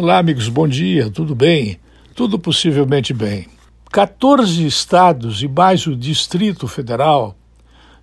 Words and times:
Olá, 0.00 0.18
amigos, 0.18 0.48
bom 0.48 0.68
dia, 0.68 1.10
tudo 1.10 1.34
bem? 1.34 1.80
Tudo 2.14 2.38
possivelmente 2.38 3.12
bem. 3.12 3.48
14 3.90 4.64
estados 4.64 5.42
e 5.42 5.48
mais 5.48 5.88
o 5.88 5.96
Distrito 5.96 6.68
Federal 6.68 7.36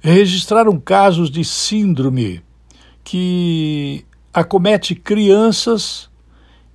registraram 0.02 0.78
casos 0.78 1.32
de 1.32 1.46
síndrome 1.46 2.44
que 3.02 4.04
acomete 4.34 4.94
crianças 4.94 6.10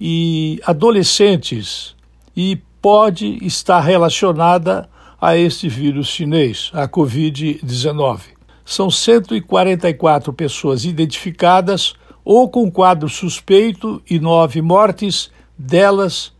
e 0.00 0.58
adolescentes 0.64 1.94
e 2.34 2.58
pode 2.80 3.44
estar 3.44 3.80
relacionada 3.80 4.88
a 5.20 5.36
este 5.36 5.68
vírus 5.68 6.06
chinês, 6.06 6.70
a 6.72 6.88
Covid-19. 6.88 8.20
São 8.64 8.90
144 8.90 10.32
pessoas 10.32 10.86
identificadas 10.86 11.92
ou 12.24 12.48
com 12.48 12.70
quadro 12.70 13.08
suspeito 13.08 14.02
e 14.08 14.18
nove 14.18 14.60
mortes, 14.60 15.30
delas, 15.56 16.32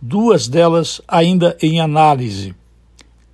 duas 0.00 0.48
delas 0.48 1.00
ainda 1.06 1.56
em 1.60 1.80
análise. 1.80 2.54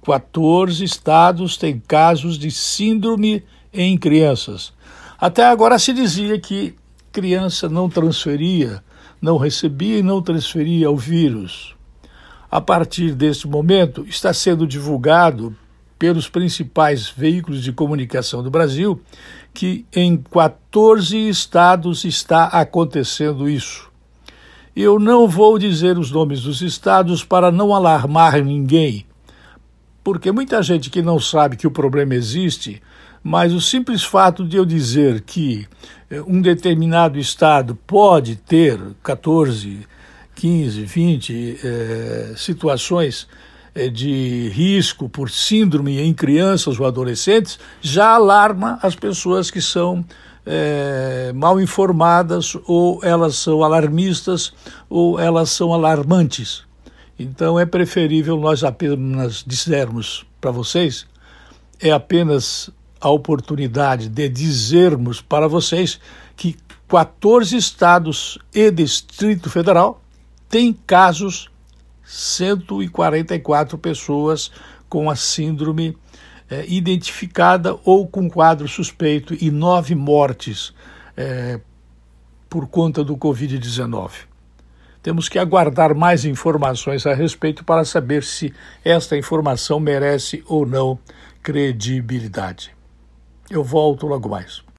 14 0.04 0.84
estados 0.84 1.56
têm 1.56 1.80
casos 1.80 2.38
de 2.38 2.50
síndrome 2.50 3.42
em 3.72 3.96
crianças. 3.96 4.72
Até 5.18 5.44
agora 5.44 5.78
se 5.78 5.92
dizia 5.92 6.38
que 6.38 6.74
criança 7.10 7.68
não 7.68 7.88
transferia, 7.88 8.82
não 9.20 9.36
recebia 9.38 9.98
e 9.98 10.02
não 10.02 10.20
transferia 10.20 10.90
o 10.90 10.96
vírus. 10.96 11.74
A 12.50 12.60
partir 12.60 13.14
deste 13.14 13.48
momento, 13.48 14.04
está 14.06 14.32
sendo 14.32 14.66
divulgado 14.66 15.56
pelos 16.04 16.28
principais 16.28 17.08
veículos 17.08 17.62
de 17.62 17.72
comunicação 17.72 18.42
do 18.42 18.50
Brasil 18.50 19.00
que 19.54 19.86
em 19.90 20.18
14 20.18 21.16
estados 21.30 22.04
está 22.04 22.44
acontecendo 22.44 23.48
isso. 23.48 23.90
Eu 24.76 24.98
não 24.98 25.26
vou 25.26 25.58
dizer 25.58 25.96
os 25.96 26.10
nomes 26.10 26.42
dos 26.42 26.60
estados 26.60 27.24
para 27.24 27.50
não 27.50 27.74
alarmar 27.74 28.44
ninguém, 28.44 29.06
porque 30.02 30.30
muita 30.30 30.62
gente 30.62 30.90
que 30.90 31.00
não 31.00 31.18
sabe 31.18 31.56
que 31.56 31.66
o 31.66 31.70
problema 31.70 32.14
existe, 32.14 32.82
mas 33.22 33.54
o 33.54 33.60
simples 33.60 34.04
fato 34.04 34.44
de 34.44 34.58
eu 34.58 34.66
dizer 34.66 35.22
que 35.22 35.66
eh, 36.10 36.20
um 36.26 36.42
determinado 36.42 37.18
estado 37.18 37.74
pode 37.86 38.36
ter 38.36 38.78
14, 39.02 39.88
15, 40.34 40.84
20 40.84 41.60
eh, 41.64 42.34
situações 42.36 43.26
de 43.88 44.48
risco 44.50 45.08
por 45.08 45.30
síndrome 45.30 46.00
em 46.00 46.14
crianças 46.14 46.78
ou 46.78 46.86
adolescentes 46.86 47.58
já 47.80 48.10
alarma 48.10 48.78
as 48.82 48.94
pessoas 48.94 49.50
que 49.50 49.60
são 49.60 50.04
é, 50.46 51.32
mal 51.34 51.60
informadas 51.60 52.56
ou 52.66 53.00
elas 53.02 53.36
são 53.36 53.62
alarmistas 53.64 54.52
ou 54.88 55.18
elas 55.18 55.50
são 55.50 55.72
alarmantes. 55.72 56.64
Então 57.18 57.58
é 57.58 57.66
preferível 57.66 58.36
nós 58.36 58.64
apenas 58.64 59.44
dissermos 59.46 60.26
para 60.40 60.50
vocês, 60.50 61.06
é 61.80 61.90
apenas 61.90 62.70
a 63.00 63.08
oportunidade 63.08 64.08
de 64.08 64.28
dizermos 64.28 65.20
para 65.20 65.46
vocês 65.46 66.00
que 66.36 66.56
14 66.88 67.56
estados 67.56 68.38
e 68.54 68.70
Distrito 68.70 69.50
Federal 69.50 70.00
têm 70.48 70.72
casos 70.86 71.50
144 72.04 73.78
pessoas 73.78 74.50
com 74.88 75.10
a 75.10 75.16
síndrome 75.16 75.96
é, 76.50 76.64
identificada 76.68 77.78
ou 77.84 78.06
com 78.06 78.28
quadro 78.30 78.68
suspeito 78.68 79.34
e 79.40 79.50
nove 79.50 79.94
mortes 79.94 80.74
é, 81.16 81.60
por 82.48 82.66
conta 82.66 83.02
do 83.02 83.16
Covid-19. 83.16 84.10
Temos 85.02 85.28
que 85.28 85.38
aguardar 85.38 85.94
mais 85.94 86.24
informações 86.24 87.06
a 87.06 87.12
respeito 87.12 87.62
para 87.62 87.84
saber 87.84 88.22
se 88.22 88.54
esta 88.82 89.16
informação 89.16 89.78
merece 89.78 90.42
ou 90.46 90.64
não 90.64 90.98
credibilidade. 91.42 92.74
Eu 93.50 93.62
volto 93.62 94.06
logo 94.06 94.30
mais. 94.30 94.63